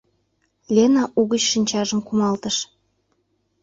[0.75, 2.57] —Лена угыч шинчажым кумалтыш.